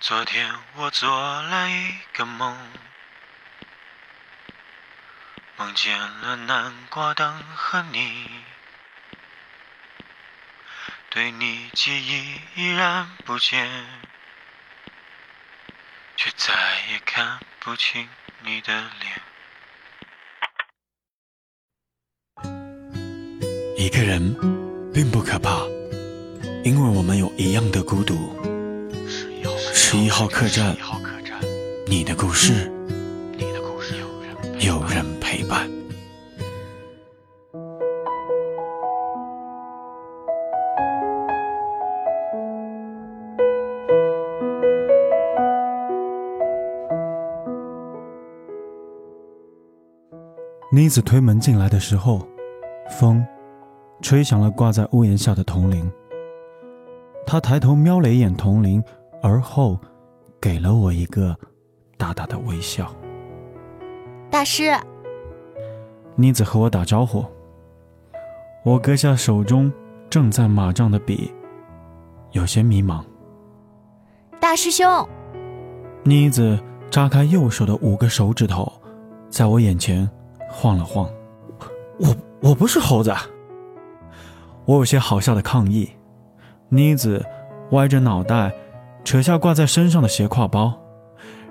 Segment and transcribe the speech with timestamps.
[0.00, 1.10] 昨天我做
[1.42, 2.56] 了一个梦，
[5.58, 8.26] 梦见了南瓜灯和你，
[11.10, 13.68] 对你记忆依然不减，
[16.16, 16.54] 却再
[16.90, 18.08] 也看不清
[18.40, 19.20] 你的脸。
[23.76, 24.34] 一个人
[24.94, 25.50] 并不可怕，
[26.64, 28.49] 因为我们有一样的孤独。
[29.92, 30.76] 十一号客栈，
[31.88, 32.70] 你的故事，
[34.60, 35.68] 有人陪伴。
[50.70, 52.24] 妮子推门进来的时候，
[53.00, 53.26] 风
[54.00, 55.90] 吹响了挂在屋檐下的铜铃。
[57.26, 58.80] 她抬头瞄了一眼铜铃。
[59.22, 59.78] 而后，
[60.40, 61.36] 给了我一个
[61.98, 62.90] 大大的微笑。
[64.30, 64.72] 大师，
[66.16, 67.24] 妮子和我打招呼。
[68.64, 69.70] 我搁下手中
[70.08, 71.32] 正在码账的笔，
[72.32, 73.04] 有些迷茫。
[74.40, 75.06] 大师兄，
[76.02, 76.58] 妮子
[76.90, 78.72] 扎开右手的五个手指头，
[79.28, 80.08] 在我眼前
[80.48, 81.08] 晃了晃。
[81.98, 83.14] 我我不是猴子。
[84.64, 85.90] 我有些好笑的抗议。
[86.70, 87.22] 妮子
[87.72, 88.50] 歪着脑袋。
[89.04, 90.78] 扯下挂在身上的斜挎包，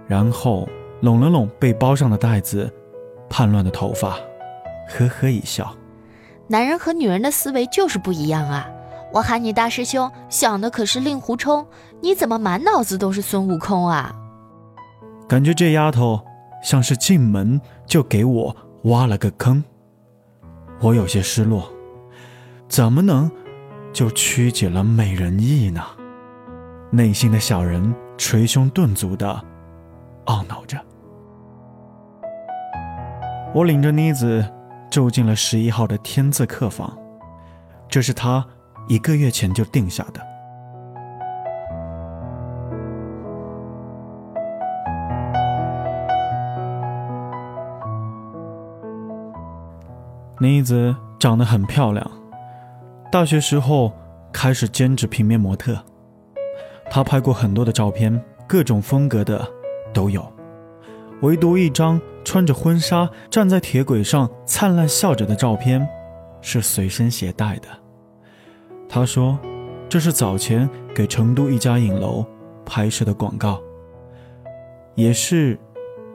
[0.07, 0.67] 然后
[1.01, 2.71] 拢了拢被包上的带子，
[3.29, 4.17] 叛乱的头发，
[4.89, 5.75] 呵呵一笑。
[6.47, 8.69] 男人和女人的思维就是不一样啊！
[9.11, 11.65] 我喊你大师兄，想的可是令狐冲，
[12.01, 14.15] 你怎么满脑子都是孙悟空啊？
[15.27, 16.19] 感觉这丫头
[16.63, 19.63] 像是进门就给我挖了个坑，
[20.79, 21.71] 我有些失落。
[22.67, 23.29] 怎么能
[23.91, 25.83] 就曲解了美人意呢？
[26.91, 29.39] 内心的小人捶胸顿足的
[30.25, 30.77] 懊恼着。
[33.53, 34.43] 我领着妮子
[34.89, 36.97] 住进了十一号的天字客房，
[37.87, 38.45] 这是他
[38.87, 40.27] 一个月前就定下的。
[50.41, 52.09] 妮子长得很漂亮，
[53.11, 53.93] 大学时候
[54.31, 55.83] 开始兼职平面模特。
[56.91, 59.47] 他拍过很多的照片，各种风格的
[59.93, 60.25] 都有，
[61.21, 65.87] 唯独一张穿着婚纱站在铁轨上灿烂笑着的照片，
[66.41, 67.67] 是随身携带的。
[68.89, 69.37] 他说，
[69.87, 72.25] 这是早前给成都一家影楼
[72.65, 73.61] 拍摄的广告，
[74.95, 75.57] 也是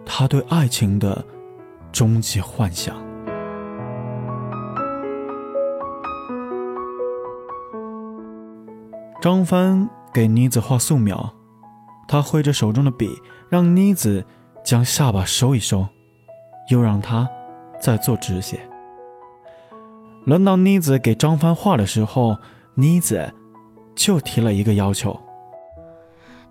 [0.05, 1.25] 他对爱情的
[1.93, 2.97] 终极幻想。
[9.21, 9.89] 张帆。
[10.15, 11.29] 给妮子画素描，
[12.07, 13.11] 他挥着手中的笔，
[13.49, 14.25] 让妮子
[14.65, 15.85] 将下巴收一收，
[16.71, 17.29] 又让他
[17.81, 18.61] 再做直写。
[20.25, 22.39] 轮到妮子给张帆画的时候，
[22.75, 23.29] 妮子
[23.97, 25.21] 就提了一个要求：“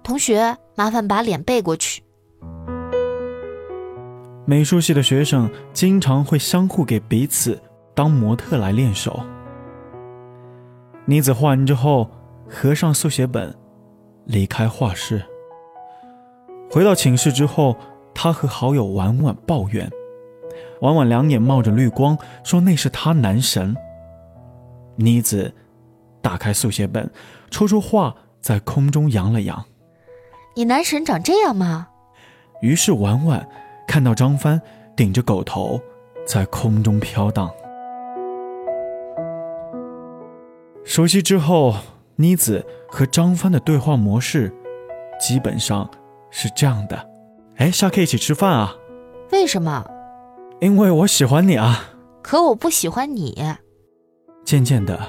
[0.03, 2.03] 同学，麻烦把脸背过去。”
[4.45, 7.57] 美术系的学生经常会相互给彼此
[7.95, 9.21] 当模特来练手。
[11.05, 12.09] 妮子画完之后。
[12.49, 13.53] 合上速写本，
[14.25, 15.23] 离开画室。
[16.69, 17.75] 回到寝室之后，
[18.13, 19.89] 他和好友婉婉抱怨。
[20.81, 23.75] 婉婉两眼冒着绿光，说那是他男神。
[24.95, 25.53] 妮子
[26.21, 27.09] 打开速写本，
[27.49, 29.63] 抽出画，在空中扬了扬
[30.55, 31.87] ：“你男神长这样吗？”
[32.61, 33.47] 于是婉婉
[33.87, 34.61] 看到张帆
[34.95, 35.81] 顶着狗头
[36.25, 37.49] 在空中飘荡。
[40.83, 41.75] 熟悉之后。
[42.15, 44.53] 妮子和张帆的对话模式，
[45.19, 45.89] 基本上
[46.29, 47.09] 是这样的：
[47.57, 48.75] 哎，下课一起吃饭啊？
[49.31, 49.83] 为什么？
[50.59, 51.89] 因为我喜欢你啊。
[52.21, 53.43] 可我不喜欢你。
[54.45, 54.99] 渐渐的，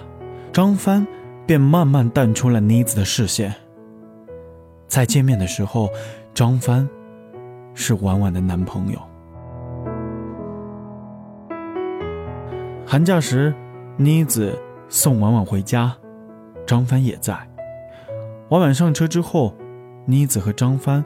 [0.52, 1.06] 张帆
[1.46, 3.54] 便慢慢淡出了妮子的视线。
[4.86, 5.90] 再见面的时候，
[6.32, 6.88] 张帆
[7.74, 8.98] 是婉婉的男朋友。
[12.86, 13.54] 寒假时，
[13.96, 14.58] 妮子
[14.88, 15.94] 送婉婉回家。
[16.66, 17.36] 张帆也在。
[18.50, 19.54] 婉婉上车之后，
[20.06, 21.04] 妮子和张帆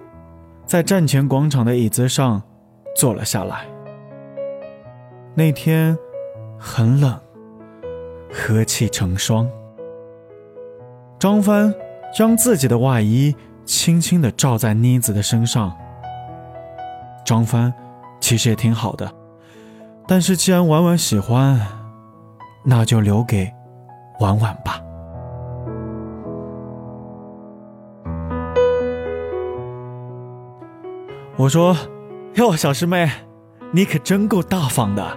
[0.66, 2.42] 在站前广场的椅子上
[2.96, 3.66] 坐了下来。
[5.34, 5.96] 那天
[6.58, 7.18] 很冷，
[8.32, 9.48] 和气成霜。
[11.18, 11.72] 张帆
[12.14, 13.34] 将自己的外衣
[13.64, 15.76] 轻轻地罩在妮子的身上。
[17.24, 17.72] 张帆
[18.20, 19.12] 其实也挺好的，
[20.06, 21.60] 但是既然婉婉喜欢，
[22.64, 23.52] 那就留给
[24.20, 24.80] 婉婉吧。
[31.38, 31.76] 我说
[32.34, 33.08] ：“哟，小师妹，
[33.70, 35.16] 你可真够大方的。”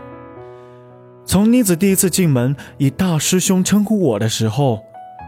[1.25, 4.79] 从妮子第一次进门以大师兄称呼我的时候，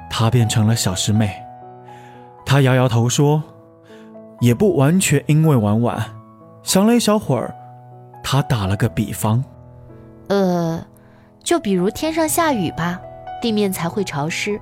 [0.08, 1.34] 她变成了小师妹。
[2.46, 3.42] 她摇摇头说
[4.40, 6.00] ：“也不完全因为婉婉。”
[6.62, 7.56] 想了一小会儿，
[8.24, 9.44] 她打了个比方
[10.30, 10.86] ：“呃，
[11.44, 13.02] 就比如天上下雨吧，
[13.42, 14.62] 地面才会潮湿。”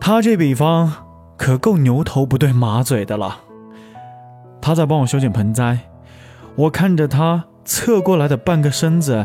[0.00, 0.92] 她这比方
[1.36, 3.42] 可够牛头不对马嘴的了。
[4.68, 5.78] 他在帮我修剪盆栽，
[6.54, 9.24] 我看着他侧过来的半个身子，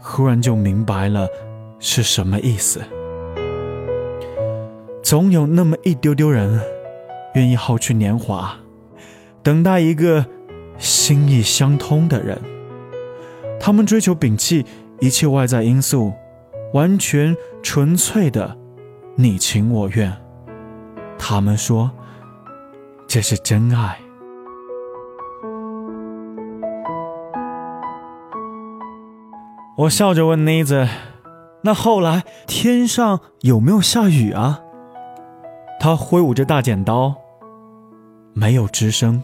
[0.00, 1.26] 忽然就明白了
[1.78, 2.82] 是什么意思。
[5.02, 6.60] 总有那么一丢丢人，
[7.36, 8.54] 愿意耗去年华，
[9.42, 10.26] 等待一个
[10.76, 12.38] 心意相通的人。
[13.58, 14.66] 他们追求摒弃
[15.00, 16.12] 一切外在因素，
[16.74, 18.58] 完全纯粹的
[19.16, 20.14] 你情我愿。
[21.18, 21.90] 他们说，
[23.08, 23.98] 这是真爱。
[29.80, 30.86] 我笑着问妮子
[31.64, 34.60] ：“那后来天上有没有下雨啊？”
[35.80, 37.14] 他挥舞着大剪刀，
[38.34, 39.22] 没有吱声。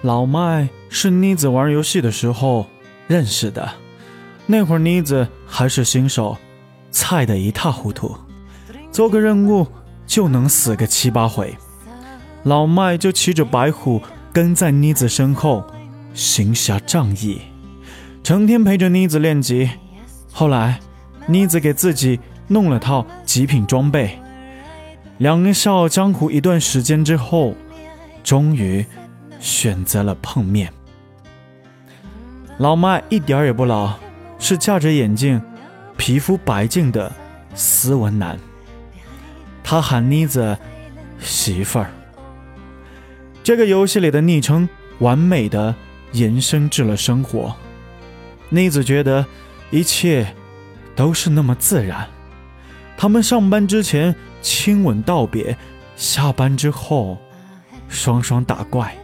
[0.00, 2.64] 老麦是妮子玩游戏的时候
[3.06, 3.68] 认识的，
[4.46, 6.38] 那会儿妮子还是新手。
[6.90, 8.16] 菜的一塌糊涂，
[8.90, 9.66] 做个任务
[10.06, 11.54] 就能死个七八回。
[12.44, 14.00] 老麦就骑着白虎
[14.32, 15.64] 跟在妮子身后，
[16.14, 17.40] 行侠仗义，
[18.22, 19.68] 成天陪着妮子练级。
[20.32, 20.80] 后来，
[21.26, 24.18] 妮子给自己弄了套极品装备，
[25.18, 27.54] 两人笑傲江湖一段时间之后，
[28.22, 28.86] 终于
[29.40, 30.72] 选择了碰面。
[32.58, 33.94] 老麦一点也不老，
[34.38, 35.42] 是架着眼镜。
[35.96, 37.12] 皮肤白净的
[37.54, 38.38] 斯文男，
[39.62, 40.56] 他喊妮子
[41.20, 41.90] 媳妇儿。
[43.42, 45.74] 这个游戏里的昵称完美的
[46.12, 47.54] 延伸至了生活。
[48.48, 49.24] 妮子觉得
[49.70, 50.34] 一切
[50.94, 52.06] 都是那么自然。
[52.96, 55.56] 他们上班之前亲吻道别，
[55.96, 57.18] 下班之后
[57.88, 58.96] 双双打怪。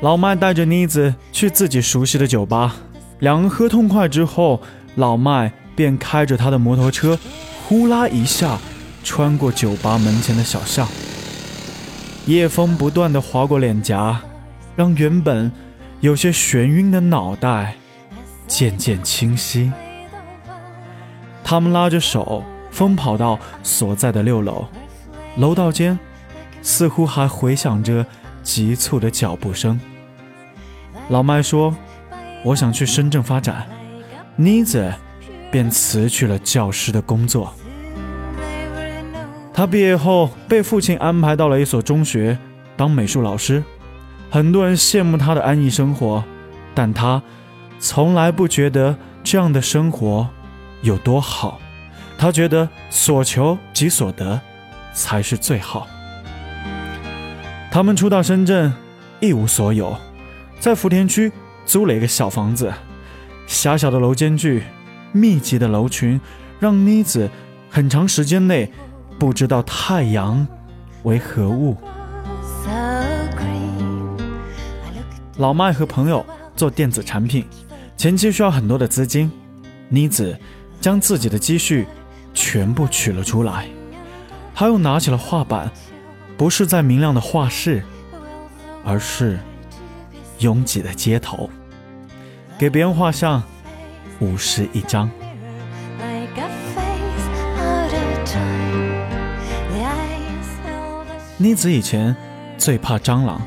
[0.00, 2.76] 老麦带着妮子去自己熟悉的酒吧，
[3.18, 4.60] 两人喝痛快之后，
[4.94, 7.18] 老麦便开着他的摩托车，
[7.66, 8.58] 呼啦一下
[9.02, 10.86] 穿过酒吧门前的小巷。
[12.26, 14.20] 夜风不断地划过脸颊，
[14.76, 15.50] 让原本
[15.98, 17.74] 有些眩晕的脑袋
[18.46, 19.72] 渐渐清晰。
[21.42, 24.66] 他们拉着手疯跑到所在的六楼，
[25.38, 25.98] 楼道间
[26.62, 28.06] 似乎还回响着。
[28.48, 29.78] 急促的脚步声。
[31.10, 31.76] 老麦说
[32.42, 33.68] ：“我想去深圳发展。”
[34.36, 34.90] 妮子
[35.52, 37.52] 便辞去了教师的工作。
[39.52, 42.38] 他毕业后被父亲安排到了一所中学
[42.74, 43.62] 当美术老师，
[44.30, 46.24] 很多人羡慕他的安逸生活，
[46.74, 47.22] 但他
[47.78, 50.26] 从来不觉得这样的生活
[50.80, 51.60] 有多好。
[52.16, 54.40] 他觉得所求即所得
[54.94, 55.86] 才是最好。
[57.70, 58.72] 他们初到深圳，
[59.20, 59.94] 一无所有，
[60.58, 61.30] 在福田区
[61.66, 62.72] 租了一个小房子，
[63.46, 64.62] 狭小的楼间距，
[65.12, 66.18] 密集的楼群，
[66.58, 67.30] 让妮子
[67.70, 68.72] 很长时间内
[69.18, 70.46] 不知道太阳
[71.02, 71.76] 为何物。
[75.36, 76.24] 老麦和朋友
[76.56, 77.44] 做电子产品，
[77.96, 79.30] 前期需要很多的资金，
[79.88, 80.36] 妮子
[80.80, 81.86] 将自己的积蓄
[82.32, 83.68] 全部取了出来，
[84.54, 85.70] 他又拿起了画板。
[86.38, 87.82] 不是在明亮的画室，
[88.84, 89.40] 而是
[90.38, 91.50] 拥挤的街头，
[92.56, 93.42] 给别人画像，
[94.20, 95.10] 五十一张。
[101.36, 102.14] 妮子以前
[102.56, 103.42] 最怕蟑螂，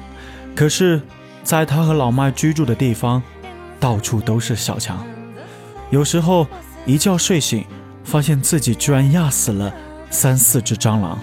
[0.54, 1.02] 可是，
[1.44, 3.24] 在她和老麦居住的地方，
[3.80, 5.02] 到处都是小强。
[5.92, 6.46] 有时候
[6.86, 7.66] 一觉睡醒，
[8.04, 9.74] 发现自己居然压死了
[10.10, 11.18] 三四只蟑螂。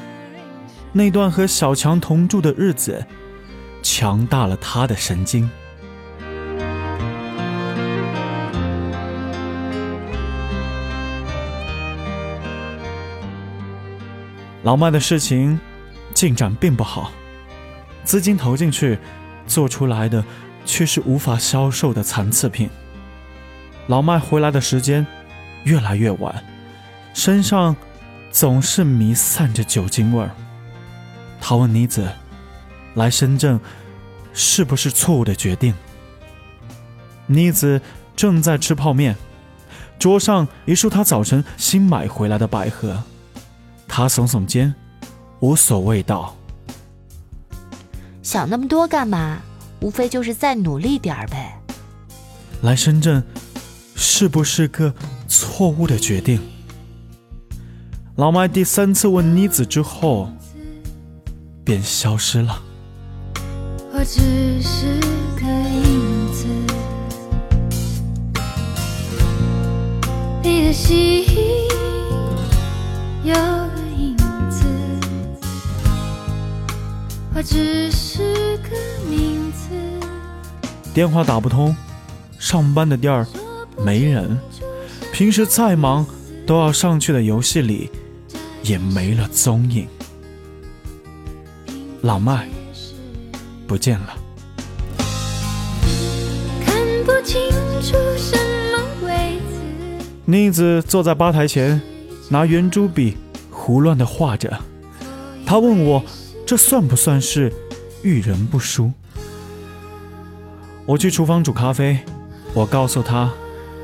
[0.93, 3.05] 那段和小强同住的日子，
[3.83, 5.49] 强大了他的神经。
[14.65, 15.59] 老麦的事情
[16.13, 17.13] 进展并不好，
[18.05, 18.99] 资金投进去，
[19.47, 20.23] 做出来的
[20.65, 22.69] 却是无法销售的残次品。
[23.87, 25.07] 老麦回来的时间
[25.65, 26.45] 越来越晚，
[27.15, 27.75] 身上
[28.31, 30.31] 总是弥散着酒精味儿。
[31.41, 32.11] 他问妮子
[32.95, 33.59] ：“来深圳
[34.33, 35.75] 是不是错误的决定。
[37.27, 37.81] 妮子
[38.17, 39.17] 正在吃泡面，
[39.99, 43.03] 桌上一束她早晨新买回来的百合。
[43.87, 44.75] 她耸耸肩，
[45.41, 46.37] 无所谓道
[48.23, 49.39] ：“想那么多干嘛？
[49.81, 51.61] 无非就是再努力点儿呗。”
[52.63, 53.23] 来深圳，
[53.95, 54.93] 是不是个
[55.29, 56.41] 错误的决定？
[58.17, 60.29] 老麦第三次问妮子之后，
[61.69, 62.63] 便消失了。
[63.93, 64.87] 我只是
[65.37, 66.47] 个影子，
[70.43, 71.27] 你的心
[73.23, 74.17] 有个影
[74.49, 74.65] 子，
[77.35, 78.71] 我只是个
[79.07, 79.69] 名字。
[80.95, 81.77] 电话打不通，
[82.39, 83.27] 上班的地儿
[83.85, 84.39] 没人，
[85.13, 86.07] 平时再忙
[86.47, 87.91] 都要上去的游戏里
[88.63, 89.87] 也没了踪影。
[92.03, 92.49] 老麦。
[93.67, 94.17] 不见了。
[100.25, 101.81] 妮子坐在吧台前，
[102.29, 103.17] 拿圆珠笔
[103.51, 104.59] 胡乱的画着。
[105.45, 106.03] 她问我
[106.47, 107.53] ：“这算不算是
[108.03, 108.93] 遇人不淑？”
[110.85, 111.99] 我去厨房煮咖啡，
[112.55, 113.31] 我告诉她：“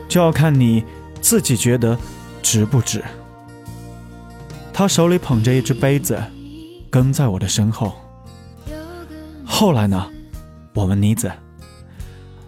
[0.09, 0.85] 就要看你
[1.21, 1.99] 自己觉得
[2.43, 3.03] 值不值。”
[4.73, 6.23] 她手里捧着一只杯子，
[6.91, 7.95] 跟在我的身后。
[9.57, 10.11] 后来呢？
[10.75, 11.31] 我问妮子。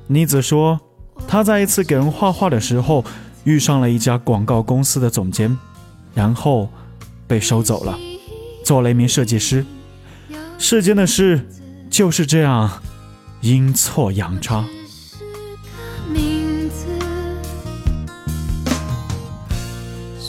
[0.09, 0.81] 妮子说，
[1.29, 3.05] 她在一次给人画画的时候，
[3.45, 5.57] 遇上了一家广告公司的总监，
[6.15, 6.69] 然后
[7.29, 7.97] 被收走了，
[8.65, 9.65] 做了一名设计师。
[10.59, 11.47] 世间的事
[11.89, 12.83] 就是这样，
[13.41, 14.65] 阴错阳差。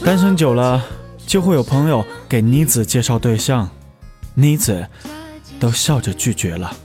[0.05, 0.85] 单身久了，
[1.25, 3.67] 就会有朋友给妮子介绍对象，
[4.35, 4.87] 妮子。
[5.59, 6.75] 都笑着拒绝了。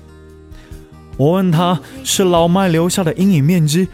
[1.17, 3.89] 我问他是老麦留下的阴影面积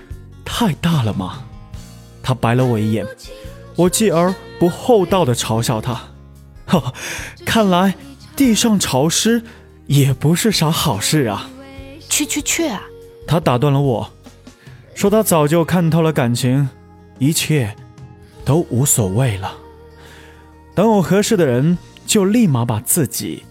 [0.45, 1.45] 太大了吗？
[2.23, 3.07] 他白了我一眼。
[3.77, 6.01] 我继而不厚道的嘲笑他
[6.67, 6.93] ：“哈，
[7.45, 7.95] 看来
[8.35, 9.43] 地上潮湿
[9.87, 11.49] 也不是啥好事啊！”
[12.11, 12.71] 去去去！
[13.27, 14.11] 他打断了我，
[14.95, 16.69] 说他早就看透了感情，
[17.19, 17.77] 一切
[18.45, 19.55] 都无所谓了。
[20.75, 23.45] 等有合适的人，就立马把自己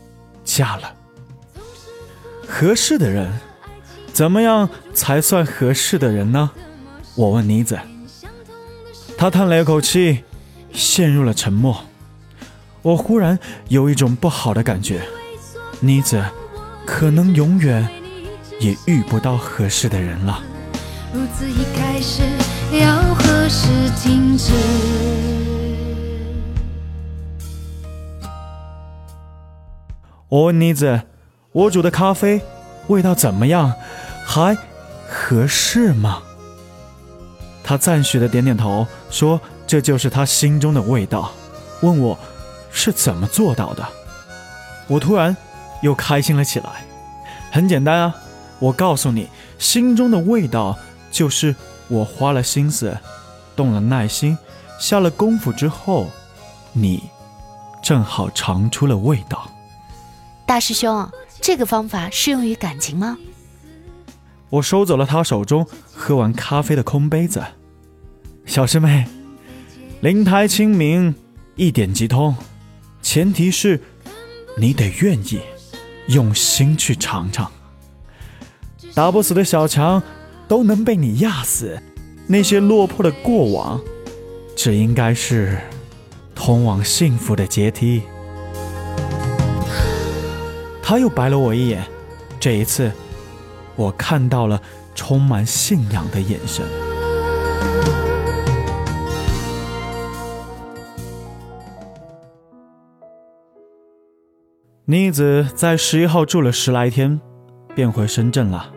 [0.43, 0.93] 嫁了。
[2.47, 3.31] 合适的人，
[4.13, 6.49] 怎么样才算合适的人呢？
[7.15, 7.77] 我问妮子。
[9.17, 10.23] 她叹了一口气，
[10.71, 11.83] 陷入了沉默。
[12.81, 13.37] 我忽然
[13.67, 15.01] 有一种不好的感觉，
[15.81, 16.23] 妮子
[16.85, 17.87] 可能永远
[18.59, 20.41] 也遇不到合适的人了。
[30.29, 31.01] 我问妮子。
[31.57, 32.39] 我煮的咖啡
[32.85, 33.73] 味道怎么样？
[34.23, 34.55] 还
[35.09, 36.21] 合适吗？
[37.63, 41.31] 他赞许的点点头，说：“这就是他心中的味道。”
[41.81, 42.15] 问我
[42.69, 43.83] 是怎么做到的。
[44.85, 45.35] 我突然
[45.81, 46.85] 又开心了起来。
[47.51, 48.15] 很简单啊，
[48.59, 50.77] 我告诉你，心中的味道
[51.09, 51.55] 就是
[51.87, 52.95] 我花了心思、
[53.55, 54.37] 动了耐心、
[54.79, 56.05] 下了功夫之后，
[56.71, 57.09] 你
[57.81, 59.49] 正好尝出了味道。
[60.45, 61.09] 大师兄。
[61.41, 63.17] 这个方法适用于感情吗？
[64.49, 67.43] 我收走了他手中喝完咖啡的空杯子。
[68.45, 69.05] 小师妹，
[70.01, 71.13] 灵台清明，
[71.55, 72.35] 一点即通，
[73.01, 73.81] 前提是
[74.57, 75.41] 你得愿意
[76.07, 77.51] 用心去尝尝。
[78.93, 80.01] 打不死的小强
[80.47, 81.81] 都能被你压死，
[82.25, 83.81] 那些落魄的过往，
[84.55, 85.59] 这应该是
[86.33, 88.01] 通往幸福的阶梯。
[90.89, 91.85] 他又白了我一眼，
[92.39, 92.89] 这一次，
[93.75, 94.61] 我看到了
[94.95, 96.65] 充满信仰的眼神。
[104.85, 107.19] 妮子在十一号住了十来天，
[107.75, 108.71] 便回深圳了。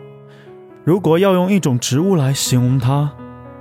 [0.83, 3.09] 如果要用一种植物来形容它，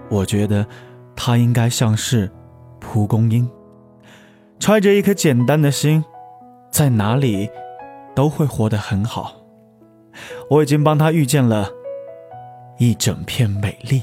[0.08, 0.66] 我觉得
[1.14, 2.28] 它应该像是
[2.80, 3.48] 蒲公英，
[4.58, 6.04] 揣着一颗简单的心，
[6.72, 7.48] 在哪里？
[8.14, 9.36] 都会活得很好。
[10.48, 11.70] 我已经帮他遇见了
[12.78, 14.02] 一整片美丽。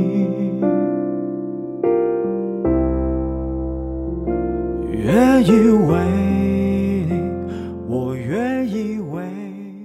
[5.41, 5.97] 以为。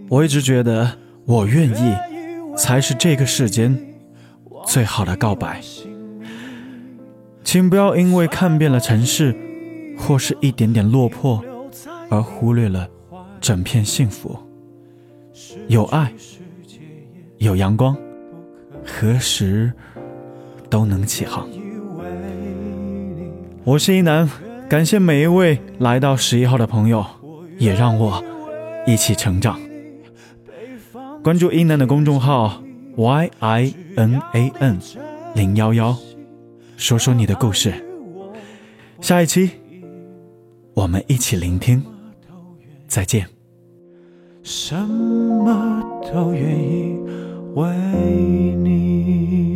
[0.08, 0.88] 我一直觉得，
[1.24, 1.96] 我愿意
[2.56, 3.76] 才是这个世间
[4.64, 5.60] 最好的告白。
[7.42, 9.36] 请不要因为看遍了城市，
[9.98, 11.44] 或是一点点落魄，
[12.08, 12.88] 而忽略了
[13.40, 14.38] 整片幸福。
[15.66, 16.12] 有爱，
[17.38, 17.96] 有阳光，
[18.84, 19.72] 何时
[20.70, 21.48] 都能起航。
[23.64, 24.28] 我是一南，
[24.68, 27.06] 感谢每一位来到十一号的朋友，
[27.56, 28.22] 也让我
[28.84, 29.60] 一起成长。
[31.22, 32.60] 关注一楠的公众号
[32.96, 34.78] y i n a n
[35.34, 35.96] 零幺幺，
[36.76, 37.72] 说说你的故事。
[39.00, 39.50] 下一期
[40.74, 41.84] 我们一起聆听。
[42.88, 43.26] 再见。
[44.42, 45.82] 什么
[46.12, 46.98] 都愿意
[47.54, 47.66] 为
[48.56, 49.55] 你。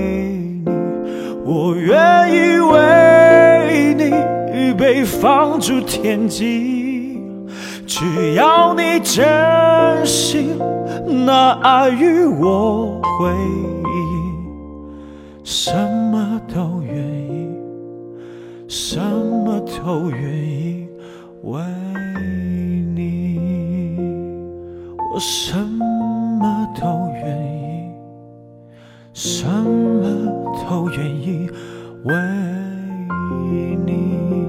[1.43, 1.97] 我愿
[2.31, 7.19] 意为你被放逐天际，
[7.85, 10.57] 只要你真心
[11.25, 13.31] 拿爱与我回
[13.83, 15.73] 忆，什
[16.11, 17.49] 么都愿意，
[18.67, 20.87] 什么都愿意
[21.43, 21.61] 为
[22.95, 23.39] 你，
[25.13, 26.87] 我什么都
[27.23, 27.60] 愿意，
[29.23, 30.01] 什么。
[30.71, 31.49] 都愿意
[32.03, 32.15] 为
[33.85, 34.40] 你。